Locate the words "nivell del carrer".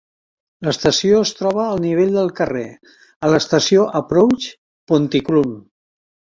1.83-2.65